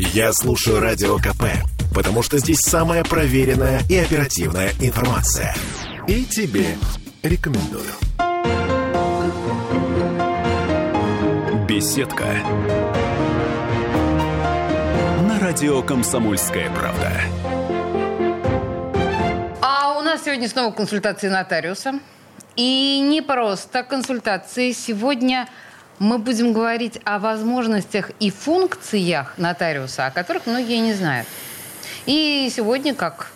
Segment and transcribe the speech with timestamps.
[0.00, 1.42] Я слушаю Радио КП,
[1.92, 5.52] потому что здесь самая проверенная и оперативная информация.
[6.06, 6.76] И тебе
[7.24, 7.90] рекомендую.
[11.66, 12.26] Беседка.
[15.26, 17.10] На радио «Комсомольская правда».
[19.60, 21.98] А у нас сегодня снова консультации нотариуса.
[22.54, 24.70] И не просто консультации.
[24.70, 25.48] Сегодня
[25.98, 31.26] мы будем говорить о возможностях и функциях нотариуса, о которых многие не знают.
[32.06, 33.32] И сегодня, как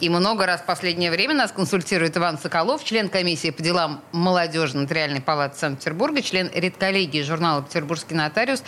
[0.00, 4.76] и много раз в последнее время нас консультирует Иван Соколов, член комиссии по делам молодежи
[4.76, 8.62] Нотариальной палаты Санкт-Петербурга, член редколлегии журнала «Петербургский нотариус».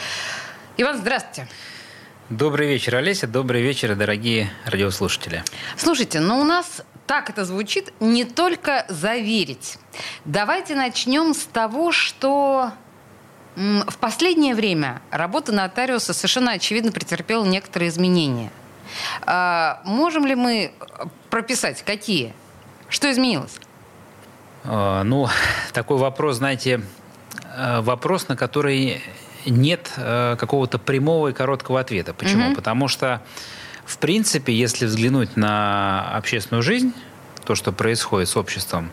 [0.77, 1.49] Иван, здравствуйте.
[2.31, 3.27] Добрый вечер, Олеся.
[3.27, 5.43] Добрый вечер, дорогие радиослушатели.
[5.77, 9.79] Слушайте, ну у нас так это звучит, не только заверить.
[10.25, 12.73] Давайте начнем с того, что
[13.57, 18.51] в последнее время работа нотариуса совершенно очевидно претерпела некоторые изменения.
[19.23, 20.73] А, можем ли мы
[21.31, 22.35] прописать, какие?
[22.89, 23.59] Что изменилось?
[24.65, 25.29] А, ну,
[25.73, 26.83] такой вопрос, знаете,
[27.57, 29.03] э, вопрос, на который
[29.47, 32.15] нет э, какого-то прямого и короткого ответа.
[32.15, 32.49] Почему?
[32.49, 32.57] Угу.
[32.57, 33.23] Потому что,
[33.85, 36.93] в принципе, если взглянуть на общественную жизнь,
[37.45, 38.91] то, что происходит с обществом,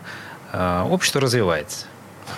[0.52, 1.86] э, общество развивается.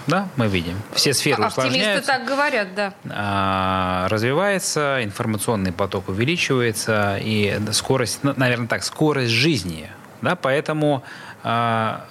[0.06, 0.76] Да, мы видим.
[0.92, 2.12] Все сферы Оптимисты усложняются.
[2.12, 2.94] так говорят, да.
[3.08, 9.90] А, развивается, информационный поток увеличивается, и скорость, ну, наверное так, скорость жизни.
[10.22, 11.02] Да, поэтому,
[11.42, 12.06] а,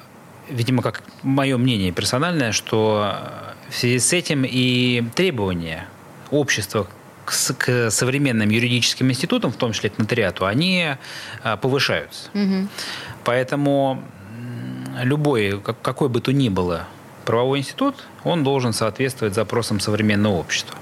[0.49, 3.17] видимо, как мое мнение персональное, что
[3.69, 5.87] в связи с этим и требования
[6.31, 6.87] общества
[7.25, 10.95] к, к современным юридическим институтам, в том числе к нотариату, они
[11.43, 12.29] а, повышаются.
[12.33, 12.67] Угу.
[13.23, 14.03] Поэтому
[15.03, 16.87] любой, какой бы то ни было
[17.29, 20.75] правовой институт, он должен соответствовать запросам современного общества.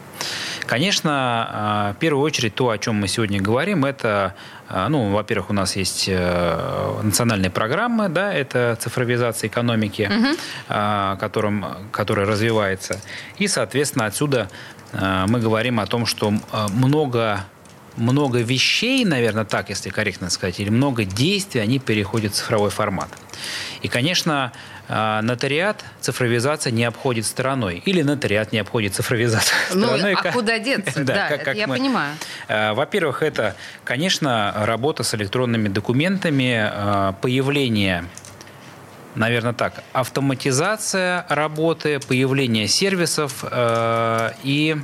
[0.66, 4.34] Конечно, а, в первую очередь то, о чем мы сегодня говорим, это,
[4.70, 10.38] а, ну, во-первых, у нас есть э, национальные программы, да, это цифровизация экономики, угу.
[11.20, 13.02] которым, которая развивается.
[13.39, 14.49] И, соответственно, отсюда
[14.93, 16.32] мы говорим о том, что
[16.72, 17.43] много
[17.98, 23.10] много вещей, наверное, так, если корректно сказать, или много действий, они переходят в цифровой формат.
[23.82, 24.52] И, конечно,
[24.87, 27.81] нотариат цифровизация не обходит стороной.
[27.86, 30.14] Или нотариат не обходит цифровизацию ну, стороной.
[30.14, 30.33] а как...
[30.33, 30.99] куда деться?
[31.03, 31.77] да, да как, как я мы...
[31.77, 32.15] понимаю.
[32.48, 38.05] А, во-первых, это, конечно, работа с электронными документами, а, появление
[39.15, 44.77] наверное, так, автоматизация работы, появление сервисов э, и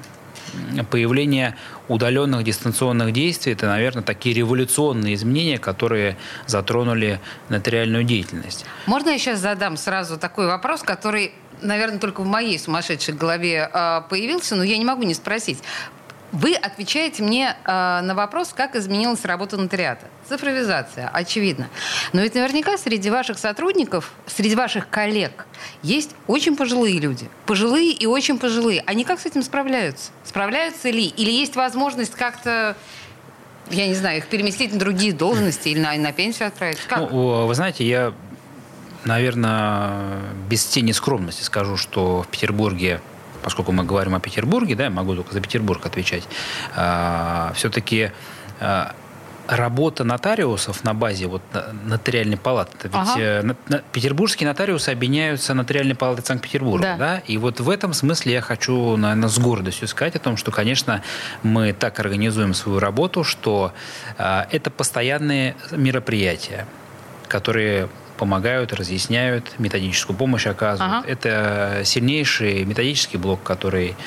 [0.89, 1.55] появление
[1.87, 7.19] удаленных дистанционных действий– это, наверное, такие революционные изменения, которые затронули
[7.49, 8.65] нотариальную деятельность.
[8.85, 14.01] Можно я сейчас задам сразу такой вопрос, который наверное, только в моей сумасшедшей голове э,
[14.09, 15.59] появился, но я не могу не спросить.
[16.33, 17.71] Вы отвечаете мне э,
[18.01, 20.07] на вопрос, как изменилась работа нотариата.
[20.27, 21.69] Цифровизация, очевидно.
[22.11, 25.45] Но ведь наверняка среди ваших сотрудников, среди ваших коллег
[25.83, 27.29] есть очень пожилые люди.
[27.45, 28.83] Пожилые и очень пожилые.
[28.87, 30.09] Они как с этим справляются?
[30.23, 31.05] Справляются ли?
[31.05, 32.75] Или есть возможность как-то
[33.69, 36.79] я не знаю, их переместить на другие должности или на, на пенсию отправить?
[36.87, 37.11] Как?
[37.11, 38.11] Ну, вы знаете, я,
[39.05, 40.19] наверное,
[40.49, 43.01] без тени скромности скажу, что в Петербурге
[43.43, 46.23] поскольку мы говорим о Петербурге, да, я могу только за Петербург отвечать,
[46.75, 48.11] а, все-таки
[48.59, 48.95] а,
[49.47, 51.41] работа нотариусов на базе вот
[51.85, 52.71] нотариальной палаты.
[52.83, 53.19] Ведь ага.
[53.19, 53.53] Э,
[53.91, 56.83] петербургские нотариусы объединяются нотариальной палатой Санкт-Петербурга.
[56.83, 56.97] Да.
[56.97, 57.17] Да?
[57.27, 61.01] И вот в этом смысле я хочу, наверное, с гордостью сказать о том, что, конечно,
[61.43, 63.73] мы так организуем свою работу, что
[64.17, 66.65] э, это постоянные мероприятия,
[67.27, 67.89] которые
[68.23, 71.03] помогают, разъясняют, методическую помощь оказывают.
[71.03, 71.11] Ага.
[71.11, 73.97] Это сильнейший методический блок, который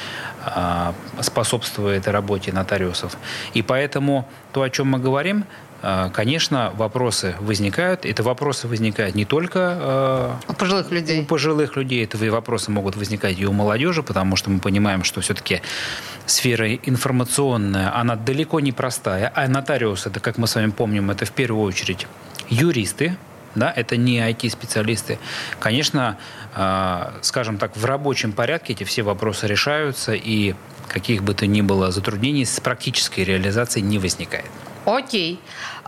[0.42, 3.18] а, способствует работе нотариусов.
[3.52, 5.44] И поэтому то, о чем мы говорим,
[5.82, 8.06] а, Конечно, вопросы возникают.
[8.06, 11.20] Это вопросы возникают не только а, у пожилых людей.
[11.20, 12.02] У пожилых людей.
[12.02, 15.60] Это вопросы могут возникать и у молодежи, потому что мы понимаем, что все-таки
[16.24, 19.30] сфера информационная, она далеко не простая.
[19.34, 22.06] А нотариус, это, как мы с вами помним, это в первую очередь
[22.48, 23.16] юристы,
[23.56, 25.18] да, это не IT-специалисты.
[25.58, 26.18] Конечно,
[26.54, 30.54] э, скажем так, в рабочем порядке эти все вопросы решаются, и
[30.88, 34.50] каких бы то ни было затруднений с практической реализацией не возникает.
[34.84, 35.40] Окей.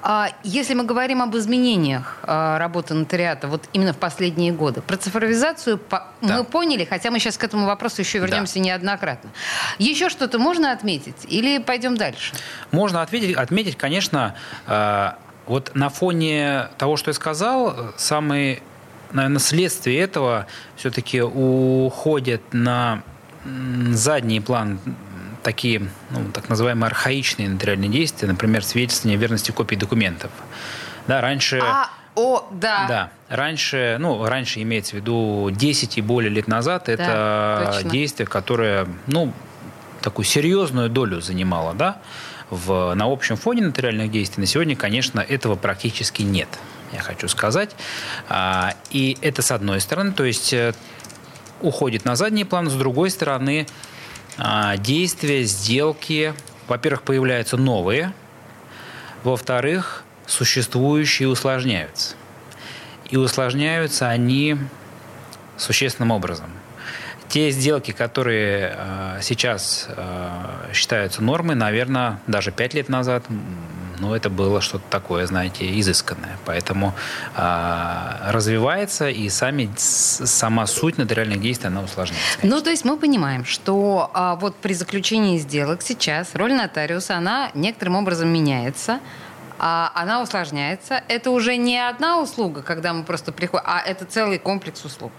[0.02, 4.96] А если мы говорим об изменениях а, работы нотариата вот именно в последние годы, про
[4.96, 6.04] цифровизацию да.
[6.20, 8.60] мы поняли, хотя мы сейчас к этому вопросу еще вернемся да.
[8.60, 9.30] неоднократно.
[9.78, 12.34] Еще что-то можно отметить или пойдем дальше?
[12.70, 14.34] Можно отметить, отметить конечно,
[14.66, 15.18] а,
[15.48, 18.60] вот на фоне того, что я сказал, самые,
[19.12, 20.46] наверное, следствие этого
[20.76, 23.02] все-таки уходят на
[23.92, 24.78] задний план
[25.42, 30.30] такие, ну, так называемые архаичные нотариальные действия, например, свидетельствование верности копий документов.
[31.06, 31.60] Да, раньше...
[31.62, 32.86] А, о, да.
[32.88, 33.10] Да.
[33.28, 37.90] Раньше, ну, раньше имеется в виду 10 и более лет назад, это точно.
[37.90, 39.32] действие, которое, ну,
[40.02, 41.98] такую серьезную долю занимало, да,
[42.50, 44.42] в, на общем фоне нотариальных действий.
[44.42, 46.48] На сегодня, конечно, этого практически нет,
[46.92, 47.74] я хочу сказать.
[48.28, 50.74] А, и это с одной стороны, то есть э,
[51.60, 53.66] уходит на задний план, с другой стороны,
[54.36, 56.34] а, действия, сделки,
[56.68, 58.12] во-первых, появляются новые,
[59.24, 62.14] во-вторых, существующие усложняются.
[63.10, 64.56] И усложняются они
[65.56, 66.50] существенным образом.
[67.28, 73.24] Те сделки, которые э, сейчас э, считаются нормой, наверное, даже пять лет назад,
[74.00, 76.38] ну, это было что-то такое, знаете, изысканное.
[76.44, 76.94] Поэтому
[77.36, 82.38] э, развивается, и сами, сама суть нотариальных действий, она усложняется.
[82.42, 87.50] Ну, то есть мы понимаем, что а, вот при заключении сделок сейчас роль нотариуса, она
[87.54, 89.00] некоторым образом меняется,
[89.58, 91.02] а она усложняется.
[91.08, 95.12] Это уже не одна услуга, когда мы просто приходим, а это целый комплекс услуг.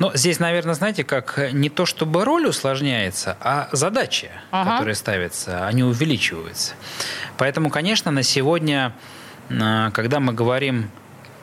[0.00, 4.72] Но здесь, наверное, знаете, как не то чтобы роль усложняется, а задачи, Ага.
[4.72, 6.72] которые ставятся, они увеличиваются.
[7.36, 8.94] Поэтому, конечно, на сегодня,
[9.50, 10.90] а, когда мы говорим,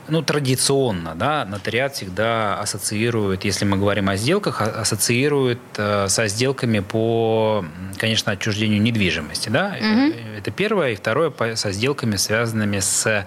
[0.08, 6.28] ну, традиционно, да, нотариат всегда ассоциирует, если мы говорим о сделках, а- ассоциирует э, со
[6.28, 7.64] сделками по,
[7.98, 9.76] конечно, отчуждению недвижимости, да.
[9.78, 10.92] Э, Это первое.
[10.94, 13.26] И второе, по- со сделками, связанными с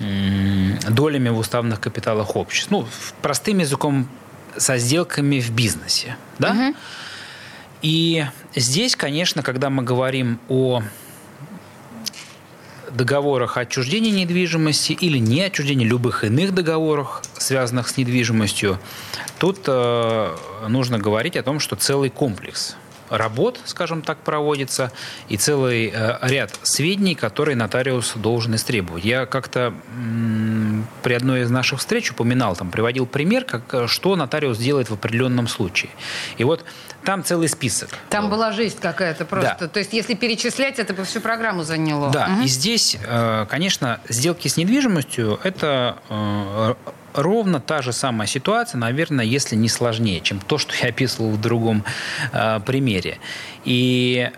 [0.00, 2.70] м, долями в уставных капиталах обществ.
[2.70, 2.86] Ну,
[3.22, 4.08] простым языком,
[4.56, 6.74] со сделками в бизнесе, да.
[7.80, 8.24] И
[8.56, 10.82] здесь, конечно, когда мы говорим о
[12.90, 18.78] договорах о отчуждении недвижимости или не отчуждении любых иных договорах, связанных с недвижимостью,
[19.38, 20.36] тут э,
[20.68, 22.76] нужно говорить о том, что целый комплекс
[23.10, 24.92] работ, скажем так, проводится,
[25.28, 29.04] и целый э, ряд сведений, которые нотариус должен истребовать.
[29.04, 29.72] Я как-то
[31.02, 34.94] при одной из наших встреч упоминал, там, приводил пример, как, э, что нотариус делает в
[34.94, 35.90] определенном случае.
[36.36, 36.64] И вот
[37.04, 37.90] там целый список.
[38.10, 39.56] Там была жизнь какая-то просто.
[39.60, 39.68] Да.
[39.68, 42.10] То есть если перечислять, это бы всю программу заняло.
[42.10, 42.42] Да, Мгм.
[42.42, 45.96] и здесь, э, конечно, сделки с недвижимостью– это
[47.14, 51.40] ровно та же самая ситуация, наверное, если не сложнее, чем то, что я описывал в
[51.40, 51.84] другом
[52.32, 53.18] э, примере.
[53.64, 54.30] И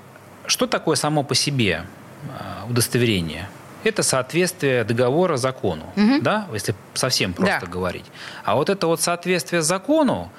[0.46, 1.84] что такое само по себе
[2.24, 3.48] э, удостоверение?
[3.82, 5.84] Это соответствие договора закону,
[6.20, 7.66] да, если совсем просто Да.
[7.66, 8.04] говорить.
[8.44, 10.30] А вот это вот соответствие закону,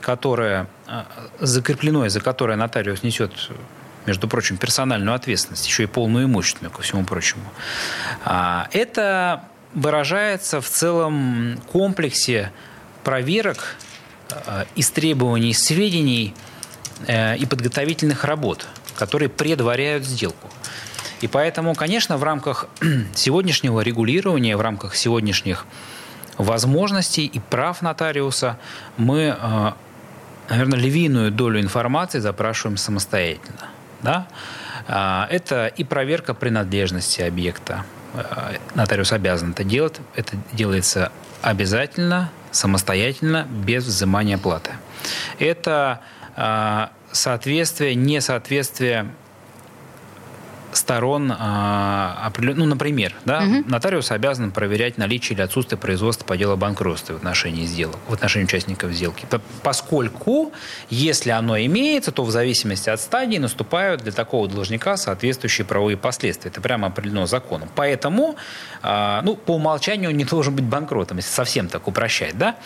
[0.00, 1.02] которое э,
[1.40, 3.32] закреплено и за которое нотариус несет,
[4.06, 7.44] между прочим, персональную ответственность, еще и полную имущественную, ко всему прочему,
[8.24, 9.42] а, это
[9.74, 12.52] выражается в целом комплексе
[13.04, 13.76] проверок,
[14.30, 16.34] э, истребований сведений
[17.06, 20.48] э, и подготовительных работ, которые предваряют сделку.
[21.20, 22.66] И поэтому, конечно, в рамках
[23.14, 25.66] сегодняшнего регулирования, в рамках сегодняшних
[26.36, 28.58] возможностей и прав нотариуса
[28.96, 29.72] мы, э,
[30.48, 33.68] наверное, львиную долю информации запрашиваем самостоятельно.
[34.02, 34.28] Да?
[34.86, 37.84] А, Это и проверка принадлежности объекта.
[38.14, 39.96] Э, Нотариус обязан это делать.
[40.14, 41.12] Это делается
[41.42, 44.72] обязательно, самостоятельно, без взимания платы.
[45.38, 46.00] Это
[46.36, 49.06] а, соответствие, несоответствие
[50.88, 56.56] сторон, а, ну, например, да, нотариус обязан проверять наличие или отсутствие производства по делу о
[56.56, 59.26] банкротстве в отношении сделок, в отношении участников сделки.
[59.62, 60.50] Поскольку,
[60.88, 66.50] если оно имеется, то в зависимости от стадии наступают для такого должника соответствующие правовые последствия.
[66.50, 67.68] Это прямо определено законом.
[67.74, 68.36] Поэтому,
[68.80, 72.56] а, ну, по умолчанию он не должен быть банкротом, если совсем так упрощать, да?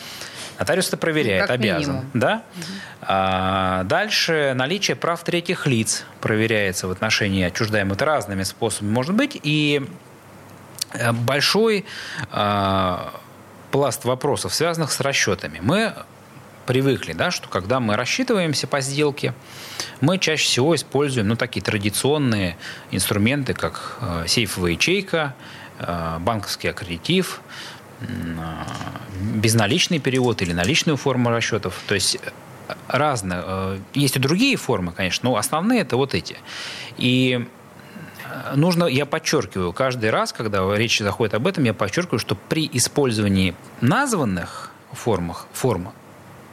[0.62, 1.80] Нотариус это проверяет, Как обязан.
[1.80, 2.10] минимум.
[2.14, 2.44] Да?
[3.00, 9.40] А, дальше наличие прав третьих лиц проверяется в отношении отчуждаемых разными способами может быть.
[9.42, 9.84] И
[10.92, 11.84] э, большой
[12.30, 13.12] а,
[13.72, 15.58] пласт вопросов, связанных с расчетами.
[15.60, 15.94] Мы
[16.66, 19.34] привыкли, да, что когда мы рассчитываемся по сделке,
[20.00, 22.56] мы чаще всего используем ну, такие традиционные
[22.92, 25.34] инструменты, как э, сейфовая ячейка,
[25.80, 27.40] э, банковский аккредитив,
[29.34, 31.80] безналичный перевод или наличную форму расчетов.
[31.86, 33.42] То есть э, разные.
[33.44, 36.36] э, Есть и другие формы, конечно, но основные это вот эти.
[36.96, 37.46] И
[38.24, 42.68] э, нужно, я подчеркиваю, каждый раз, когда речь заходит об этом, я подчеркиваю, что при
[42.72, 45.92] использовании названных формах, форм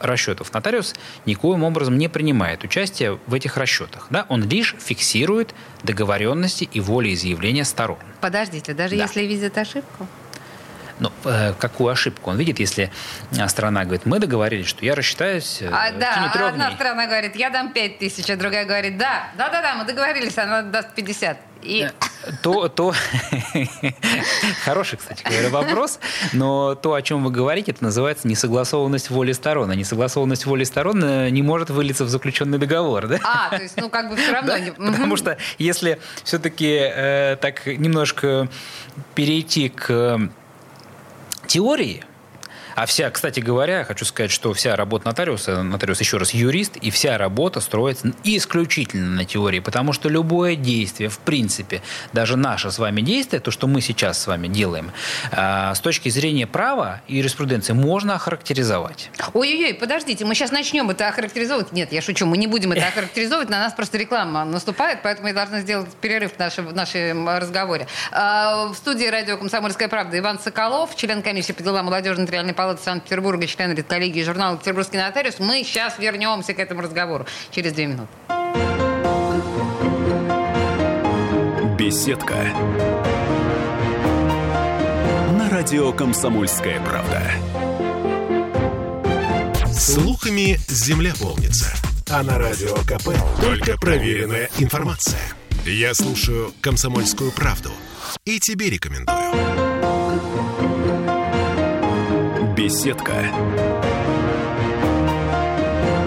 [0.00, 0.94] расчетов нотариус
[1.26, 4.06] никоим образом не принимает участие в этих расчетах.
[4.08, 4.24] Да?
[4.30, 7.98] Он лишь фиксирует договоренности и волеизъявления сторон.
[8.22, 9.02] Подождите, даже Да.
[9.02, 10.06] если видят ошибку?
[11.00, 12.92] Ну, э, какую ошибку он видит, если
[13.48, 16.76] страна говорит, мы договорились, что я рассчитаюсь а, да, трех одна дней.
[16.76, 20.94] страна говорит, я дам 5 тысяч, а другая говорит, да, да-да-да, мы договорились, она даст
[20.94, 21.38] 50.
[21.62, 21.82] И...
[21.82, 22.94] Э, то, то...
[24.64, 25.98] Хороший, кстати говоря, вопрос.
[26.32, 29.70] Но то, о чем вы говорите, это называется несогласованность воли сторон.
[29.70, 33.08] А несогласованность воли сторон э, не может вылиться в заключенный договор.
[33.08, 33.18] Да?
[33.22, 34.50] А, то есть, ну, как бы все равно...
[34.60, 38.48] Да, потому что если все-таки э, так немножко
[39.14, 40.30] перейти к
[41.50, 42.04] теории,
[42.74, 46.90] а вся, кстати говоря, хочу сказать, что вся работа нотариуса, нотариус еще раз юрист, и
[46.90, 52.78] вся работа строится исключительно на теории, потому что любое действие, в принципе, даже наше с
[52.78, 54.92] вами действие, то, что мы сейчас с вами делаем,
[55.32, 59.10] а, с точки зрения права и юриспруденции можно охарактеризовать.
[59.34, 61.72] Ой-ой-ой, подождите, мы сейчас начнем это охарактеризовывать.
[61.72, 65.34] Нет, я шучу, мы не будем это охарактеризовывать, на нас просто реклама наступает, поэтому я
[65.34, 67.86] должна сделать перерыв в нашем, в нашем разговоре.
[68.12, 72.82] А, в студии радио «Комсомольская правда» Иван Соколов, член комиссии по делам молодежи нотариальной палаты
[72.82, 75.38] Санкт-Петербурга, член редколлегии журнала «Петербургский нотариус».
[75.38, 78.10] Мы сейчас вернемся к этому разговору через две минуты.
[81.78, 82.34] Беседка.
[85.38, 87.22] На радио «Комсомольская правда».
[89.72, 91.72] Слухами земля полнится.
[92.10, 93.08] А на радио КП
[93.40, 95.22] только проверенная информация.
[95.64, 97.70] Я слушаю «Комсомольскую правду»
[98.26, 99.69] и тебе рекомендую.
[102.60, 103.14] Беседка.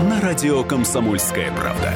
[0.07, 1.91] На радио «Комсомольская правда».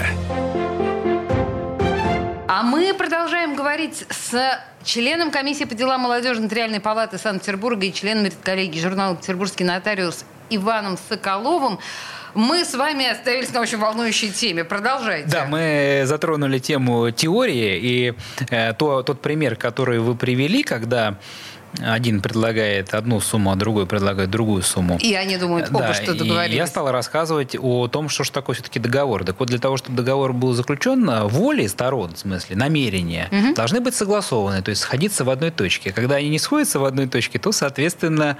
[2.47, 8.31] А мы продолжаем говорить с членом комиссии по делам молодежи Нотариальной палаты Санкт-Петербурга и членом
[8.41, 11.77] коллегии журнала «Петербургский нотариус» Иваном Соколовым.
[12.33, 14.63] Мы с вами остановились на очень волнующей теме.
[14.63, 15.29] Продолжайте.
[15.29, 17.79] Да, мы затронули тему теории.
[17.79, 18.13] И
[18.49, 21.17] э, то, тот пример, который вы привели, когда
[21.79, 24.97] один предлагает одну сумму, а другой предлагает другую сумму.
[25.01, 26.55] И они думают, оба да, что договорились.
[26.55, 29.23] И я стал рассказывать о том, что же такое все-таки договор.
[29.23, 33.53] Так вот, для того, чтобы договор был заключен, воли сторон, в смысле, намерения, угу.
[33.53, 35.91] должны быть согласованы, то есть сходиться в одной точке.
[35.91, 38.37] Когда они не сходятся в одной точке, то, соответственно,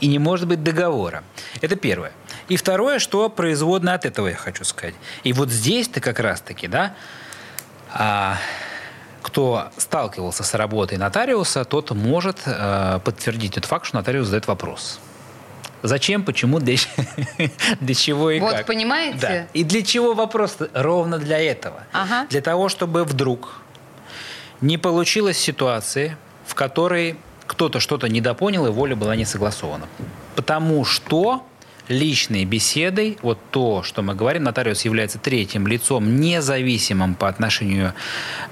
[0.00, 1.24] и не может быть договора.
[1.60, 2.12] Это первое.
[2.48, 4.94] И второе, что производно от этого, я хочу сказать.
[5.24, 6.94] И вот здесь-то как раз-таки, да,
[7.92, 8.36] а,
[9.26, 15.00] кто сталкивался с работой нотариуса, тот может э, подтвердить тот факт, что нотариус задает вопрос.
[15.82, 16.76] Зачем, почему, для,
[17.80, 18.58] для чего и вот, как.
[18.58, 19.18] Вот, понимаете?
[19.18, 19.46] Да.
[19.52, 20.58] И для чего вопрос?
[20.72, 21.82] Ровно для этого.
[21.92, 22.28] Ага.
[22.30, 23.62] Для того, чтобы вдруг
[24.60, 26.16] не получилась ситуация,
[26.46, 27.16] в которой
[27.48, 29.88] кто-то что-то недопонял и воля была не согласована.
[30.36, 31.44] Потому что
[31.88, 37.94] личной беседой, вот то, что мы говорим, нотариус является третьим лицом, независимым по отношению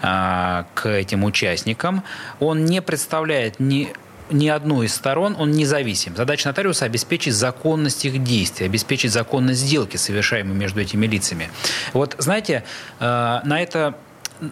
[0.03, 2.03] э, к этим участникам,
[2.41, 3.93] он не представляет ни
[4.31, 6.17] ни одну из сторон, он независим.
[6.17, 11.51] Задача нотариуса– обеспечить законность их действий, обеспечить законность сделки, совершаемой между этими лицами.
[11.93, 12.65] Вот, знаете,
[13.01, 13.05] э,
[13.45, 13.97] на это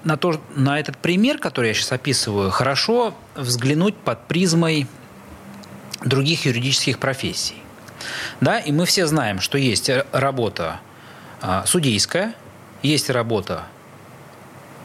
[0.05, 4.87] на, то, на этот пример, который я сейчас описываю, хорошо взглянуть под призмой
[6.05, 7.62] других юридических профессий.
[8.41, 10.81] Да, и мы все знаем, что есть работа
[11.41, 12.35] а, судейская,
[12.83, 13.65] есть работа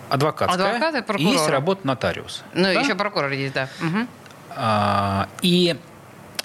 [0.10, 2.42] адвокатская, Адвокат и, и есть работа нотариуса.
[2.54, 2.72] Ну, да?
[2.72, 3.70] еще прокурор есть, да.
[3.82, 4.08] Угу.
[4.56, 5.78] А, и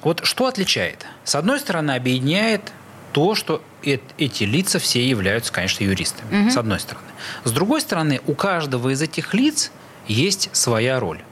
[0.03, 1.07] вот что отличает?
[1.25, 2.73] С одной стороны, объединяет
[3.13, 6.51] то, что эти лица все являются, конечно, юристами, угу.
[6.51, 7.07] с одной стороны.
[7.45, 9.71] С другой стороны, у каждого из этих лиц
[10.07, 11.23] есть своя роль.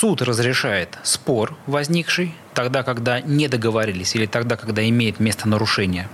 [0.00, 6.08] Суд разрешает спор, возникший тогда, когда не договорились или тогда, когда имеет место нарушение.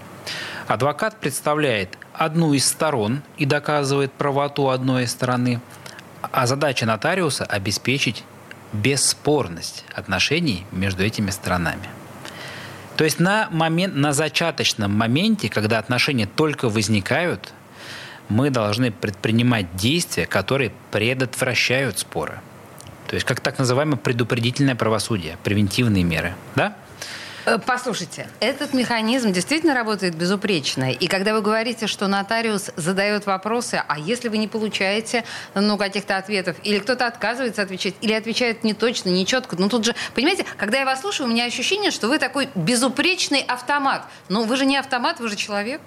[0.66, 5.60] Адвокат представляет одну из сторон и доказывает правоту одной из стороны,
[6.20, 8.24] а задача нотариуса– обеспечить
[8.72, 11.88] бесспорность отношений между этими сторонами.
[12.96, 17.52] То есть на, момент, на зачаточном моменте, когда отношения только возникают,
[18.28, 22.40] мы должны предпринимать действия, которые предотвращают споры.
[23.08, 26.34] То есть как так называемое предупредительное правосудие, превентивные меры.
[26.54, 26.76] Да?
[27.46, 30.90] Э, послушайте, этот механизм действительно работает безупречно.
[30.90, 36.16] И когда вы говорите, что нотариус задает вопросы, а если вы не получаете ну, каких-то
[36.16, 40.44] ответов, или кто-то отказывается отвечать, или отвечает не точно, не четко, ну тут же, понимаете,
[40.56, 44.04] когда я вас слушаю, у меня ощущение, что вы такой безупречный автомат.
[44.28, 45.80] Но вы же не автомат, вы же человек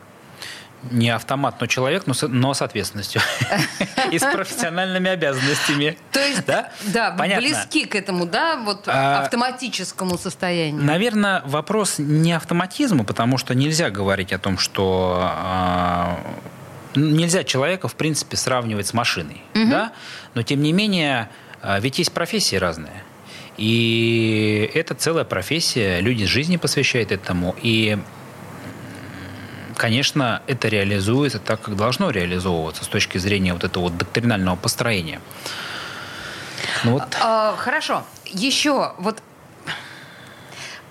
[0.91, 3.21] не автомат, но человек, но с, но с ответственностью
[4.11, 5.97] и с профессиональными обязанностями.
[6.11, 10.81] То есть, да, да близки к этому, да, вот а, автоматическому состоянию.
[10.81, 16.19] Наверное, вопрос не автоматизма, потому что нельзя говорить о том, что а,
[16.95, 19.91] нельзя человека, в принципе, сравнивать с машиной, да,
[20.33, 21.29] но тем не менее,
[21.61, 23.03] а, ведь есть профессии разные.
[23.57, 27.57] И это целая профессия, люди жизни посвящают этому.
[27.61, 27.97] И
[29.79, 35.21] конечно, это реализуется так, как должно реализовываться с точки зрения вот этого вот доктринального построения.
[36.83, 37.03] Ну, вот.
[37.21, 38.03] а, хорошо.
[38.25, 39.23] Еще вот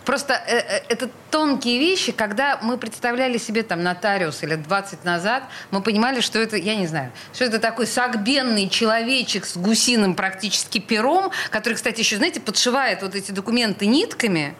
[0.04, 5.42] Просто э, э, это тонкие вещи, когда мы представляли себе там нотариус лет 20 назад,
[5.71, 10.78] мы понимали, что это, я не знаю, что это такой сагбенный человечек с гусиным практически
[10.78, 14.54] пером, который, кстати, еще, знаете, подшивает вот эти документы нитками.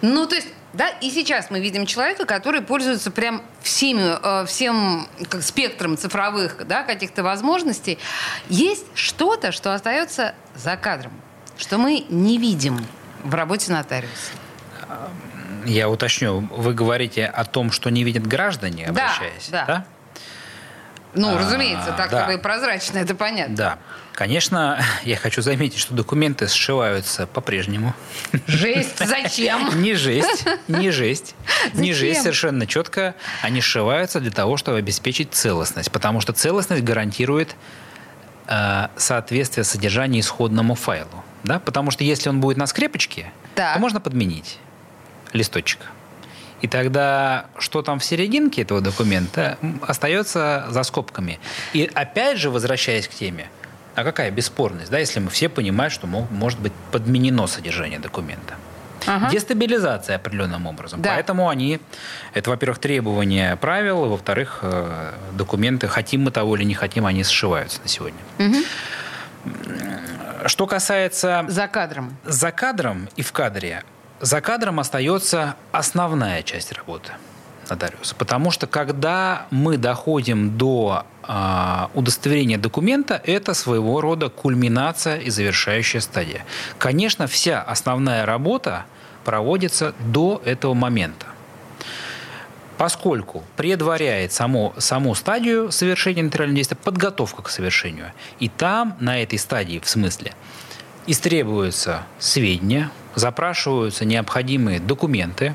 [0.00, 5.08] Ну, то есть да, и сейчас мы видим человека, который пользуется прям всеми, э, всем
[5.30, 7.98] как, спектром цифровых да, каких-то возможностей.
[8.48, 11.12] Есть что-то, что остается за кадром,
[11.56, 12.84] что мы не видим
[13.22, 14.32] в работе нотариуса.
[15.64, 19.64] Я уточню, вы говорите о том, что не видят граждане, обращаясь, да?
[19.64, 19.86] да?
[21.14, 22.32] Ну, а, разумеется, так да.
[22.32, 23.56] и прозрачно, это понятно.
[23.56, 23.78] Да.
[24.12, 27.94] Конечно, я хочу заметить, что документы сшиваются по-прежнему.
[28.46, 29.70] Жесть, зачем?
[29.82, 31.34] Не жесть, не жесть.
[31.74, 33.14] Не жесть, совершенно четко.
[33.42, 35.90] Они сшиваются для того, чтобы обеспечить целостность.
[35.90, 37.56] Потому что целостность гарантирует
[38.46, 41.24] э, соответствие содержания исходному файлу.
[41.42, 41.58] Да?
[41.58, 44.58] Потому что если он будет на скрепочке, то можно подменить
[45.32, 45.80] листочек.
[46.64, 51.38] И тогда, что там в серединке этого документа, остается за скобками.
[51.74, 53.50] И опять же, возвращаясь к теме,
[53.94, 58.54] а какая бесспорность, да, если мы все понимаем, что может быть подменено содержание документа?
[59.04, 59.28] Ага.
[59.30, 61.02] Дестабилизация определенным образом.
[61.02, 61.10] Да.
[61.10, 61.80] Поэтому они,
[62.32, 67.82] это, во-первых, требования правил, во-вторых, э, документы, хотим мы того или не хотим, они сшиваются
[67.82, 68.20] на сегодня.
[68.38, 68.56] Угу.
[70.46, 71.44] Что касается...
[71.46, 72.16] За кадром.
[72.24, 73.84] За кадром и в кадре,
[74.24, 77.12] за кадром остается основная часть работы
[77.68, 78.14] нотариуса.
[78.14, 86.00] Потому что когда мы доходим до э, удостоверения документа, это своего рода кульминация и завершающая
[86.00, 86.46] стадия.
[86.78, 88.86] Конечно, вся основная работа
[89.24, 91.26] проводится до этого момента.
[92.78, 98.12] Поскольку предваряет само, саму стадию совершения нотариального действия подготовка к совершению.
[98.40, 100.32] И там, на этой стадии, в смысле,
[101.06, 105.54] истребуются сведения, запрашиваются необходимые документы,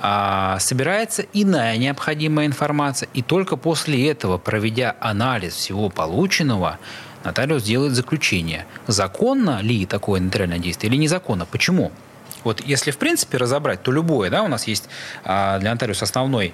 [0.00, 6.78] а, собирается иная необходимая информация, и только после этого, проведя анализ всего полученного,
[7.24, 11.46] нотариус делает заключение, законно ли такое нотариальное действие или незаконно.
[11.46, 11.92] Почему?
[12.42, 14.88] Вот если в принципе разобрать, то любое, да, у нас есть
[15.24, 16.52] а, для нотариуса основной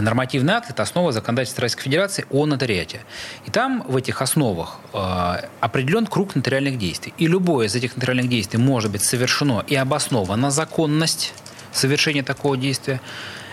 [0.00, 3.00] нормативный акт– это основа законодательства Российской Федерации о нотариате.
[3.46, 7.14] И там в этих основах э, определен круг нотариальных действий.
[7.18, 11.34] И любое из этих нотариальных действий может быть совершено и обосновано законность
[11.72, 13.00] совершения такого действия.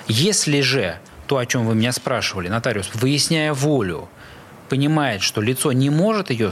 [0.07, 4.09] Если же то, о чем вы меня спрашивали, нотариус, выясняя волю,
[4.67, 6.51] понимает, что лицо не может ее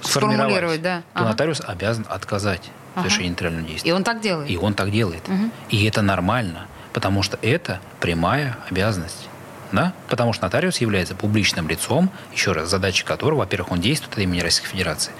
[0.00, 0.98] сформировать, да.
[1.14, 1.28] то ага.
[1.30, 3.32] нотариус обязан отказать в совершении ага.
[3.32, 3.90] нотариального действия.
[3.90, 4.50] И он так делает.
[4.50, 5.28] И он так делает.
[5.28, 5.50] Угу.
[5.70, 9.28] И это нормально потому что это прямая обязанность.
[9.72, 9.94] Да?
[10.08, 14.40] Потому что нотариус является публичным лицом, еще раз, задача которого, во-первых, он действует от имени
[14.40, 15.12] Российской Федерации,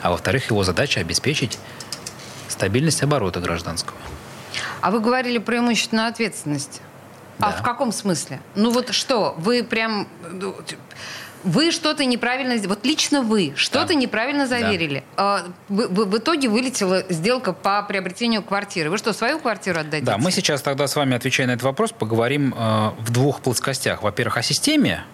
[0.00, 1.58] а во-вторых, его задача обеспечить
[2.48, 3.96] стабильность оборота гражданского.
[4.80, 6.80] А вы говорили про имущественную ответственность.
[7.38, 7.48] А да.
[7.48, 8.40] А в каком смысле?
[8.54, 10.56] Ну вот что, вы прям ну,
[11.44, 12.56] вы что-то неправильно.
[12.68, 13.94] Вот лично вы что-то да.
[13.94, 15.04] неправильно заверили.
[15.16, 15.44] Да.
[15.68, 18.90] В, в, в итоге вылетела сделка по приобретению квартиры.
[18.90, 20.06] Вы что, свою квартиру отдадите?
[20.06, 24.02] Да, мы сейчас тогда с вами, отвечая на этот вопрос, поговорим э, в двух плоскостях.
[24.02, 25.04] Во-первых, о системе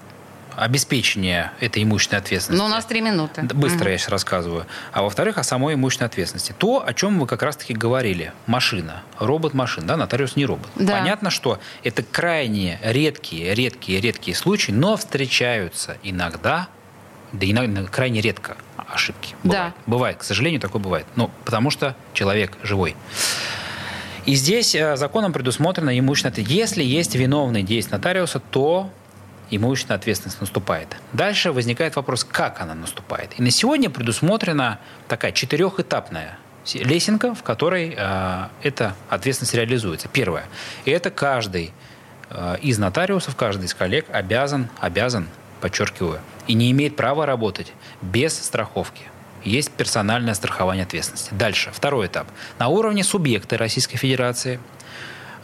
[0.59, 2.61] обеспечения этой имущественной ответственности.
[2.61, 3.43] Но у нас три минуты.
[3.43, 3.91] Быстро угу.
[3.91, 4.67] я сейчас рассказываю.
[4.93, 6.53] А во-вторых, о самой имущественной ответственности.
[6.57, 8.33] То, о чем вы как раз-таки говорили.
[8.47, 9.03] Машина.
[9.19, 9.87] Робот-машина.
[9.87, 10.69] Да, нотариус не робот.
[10.75, 10.99] Да.
[10.99, 16.69] Понятно, что это крайне редкие, редкие, редкие случаи, но встречаются иногда,
[17.33, 19.37] да иногда крайне редко ошибки.
[19.45, 19.75] Бывает.
[19.77, 19.83] Да.
[19.87, 21.07] Бывает, к сожалению, такое бывает.
[21.15, 22.97] Ну, потому что человек живой.
[24.27, 26.47] И здесь э, законом предусмотрено имущественное...
[26.49, 28.91] Если есть виновный действие нотариуса, то
[29.51, 30.97] имущественная ответственность наступает.
[31.13, 33.39] Дальше возникает вопрос, как она наступает.
[33.39, 36.39] И на сегодня предусмотрена такая четырехэтапная
[36.75, 40.09] лесенка, в которой э, эта ответственность реализуется.
[40.09, 40.45] Первое.
[40.85, 41.73] И это каждый
[42.31, 45.29] э, из нотариусов, каждый из коллег обязан, обязан,
[45.61, 49.03] подчеркиваю, и не имеет права работать без страховки.
[49.45, 51.33] Есть персональное страхование ответственности.
[51.33, 51.71] Дальше.
[51.73, 52.27] Второй этап.
[52.59, 54.61] На уровне субъекта Российской Федерации,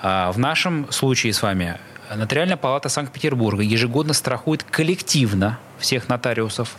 [0.02, 1.78] э, в нашем случае с вами
[2.14, 6.76] Нотариальная палата Санкт-Петербурга ежегодно страхует коллективно всех нотариусов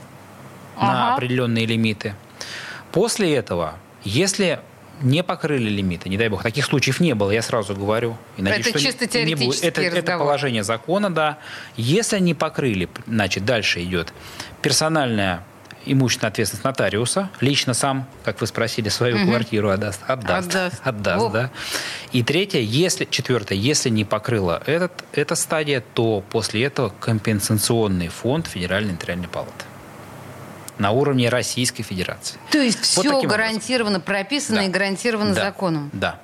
[0.77, 0.85] ага.
[0.85, 2.15] на определенные лимиты.
[2.91, 4.59] После этого, если
[5.01, 8.17] не покрыли лимиты, не дай бог, таких случаев не было, я сразу говорю.
[8.37, 9.63] И надеюсь, это чисто теоретический не будет.
[9.63, 11.37] Это, это положение закона, да.
[11.75, 14.13] Если не покрыли, значит, дальше идет
[14.61, 15.43] персональное
[15.85, 19.27] имущественная ответственность нотариуса, лично сам, как вы спросили, свою угу.
[19.27, 21.51] квартиру отдаст, отдаст, отдаст, отдаст да.
[22.11, 28.47] И третье, если, четвертое, если не покрыла этот, эта стадия, то после этого компенсационный фонд
[28.47, 29.65] Федеральной нотариальной палаты
[30.77, 32.37] на уровне Российской Федерации.
[32.51, 34.01] То есть вот все гарантированно образом.
[34.01, 34.63] прописано да.
[34.65, 35.43] и гарантировано да.
[35.45, 35.89] законом?
[35.93, 36.19] Да.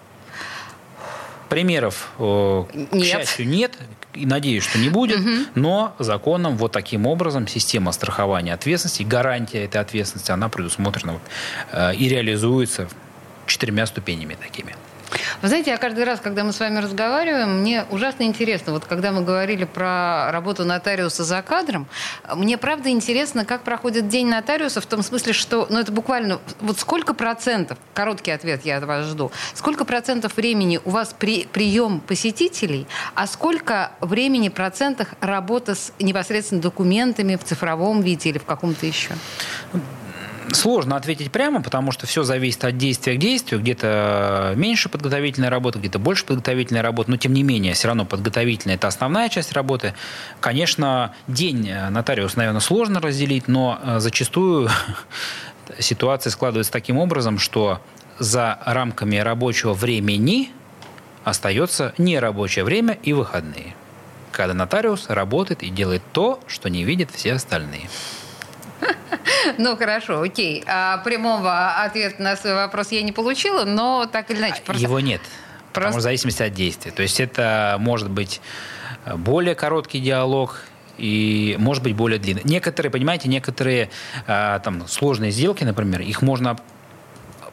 [1.51, 2.89] Примеров, нет.
[2.91, 3.77] к счастью, нет
[4.13, 5.29] и надеюсь, что не будет, угу.
[5.55, 11.21] но законом вот таким образом система страхования ответственности, гарантия этой ответственности, она предусмотрена вот,
[11.73, 12.87] э, и реализуется
[13.47, 14.75] четырьмя ступенями такими.
[15.41, 18.73] Вы знаете, я каждый раз, когда мы с вами разговариваем, мне ужасно интересно.
[18.73, 21.87] Вот когда мы говорили про работу нотариуса за кадром,
[22.35, 26.79] мне правда интересно, как проходит день нотариуса в том смысле, что, ну это буквально, вот
[26.79, 31.99] сколько процентов, короткий ответ я от вас жду, сколько процентов времени у вас при, прием
[31.99, 38.85] посетителей, а сколько времени процентах работа с непосредственно документами в цифровом виде или в каком-то
[38.85, 39.11] еще?
[40.53, 43.61] Сложно ответить прямо, потому что все зависит от действия к действию.
[43.61, 47.11] Где-то меньше подготовительной работы, где-то больше подготовительной работы.
[47.11, 49.93] Но, тем не менее, все равно подготовительная– это основная часть работы.
[50.39, 54.69] Конечно, день нотариус, наверное, сложно разделить, но э, зачастую
[55.79, 57.81] ситуация складывается таким образом, что
[58.19, 60.51] за рамками рабочего времени
[61.23, 63.75] остается нерабочее время и выходные.
[64.31, 67.89] Когда нотариус работает и делает то, что не видят все остальные.
[69.57, 70.63] Ну, хорошо, окей.
[70.67, 74.61] А прямого ответа на свой вопрос я не получила, но так или иначе...
[74.65, 74.81] Просто...
[74.81, 75.21] Его нет.
[75.21, 75.73] Просто...
[75.73, 76.91] Потому в зависимости от действия.
[76.91, 78.41] То есть это может быть
[79.15, 80.61] более короткий диалог,
[80.97, 82.43] и может быть более длинный.
[82.43, 83.89] Некоторые, понимаете, некоторые
[84.27, 86.57] а, там сложные сделки, например, их можно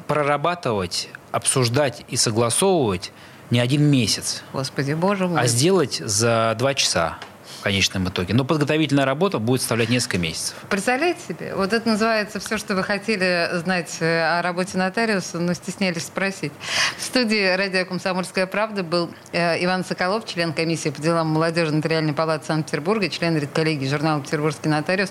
[0.06, 3.12] прорабатывать, обсуждать и согласовывать
[3.50, 4.42] не один месяц.
[4.52, 5.40] Господи, боже мой.
[5.40, 7.18] А сделать за два часа
[7.58, 8.34] в конечном итоге.
[8.34, 10.56] Но подготовительная работа будет составлять несколько месяцев.
[10.68, 11.54] Представляете себе?
[11.54, 16.52] Вот это называется все, что вы хотели знать э, о работе нотариуса, но стеснялись спросить.
[16.96, 22.12] В студии радио «Комсомольская правда» был э, Иван Соколов, член комиссии по делам молодежи Нотариальной
[22.12, 25.10] палаты Санкт-Петербурга, член редколлегии журнала «Петербургский нотариус».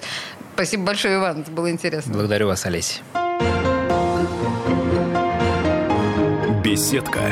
[0.55, 2.13] Спасибо большое, Иван, это было интересно.
[2.13, 3.01] Благодарю вас, Олеся.
[6.63, 7.31] Беседка